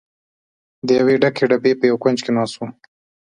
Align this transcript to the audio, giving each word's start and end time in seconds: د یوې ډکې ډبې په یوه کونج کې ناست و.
د 0.87 0.87
یوې 0.99 1.15
ډکې 1.21 1.45
ډبې 1.49 1.71
په 1.79 1.85
یوه 1.89 2.01
کونج 2.03 2.19
کې 2.25 2.31
ناست 2.37 2.55
و. 2.57 2.61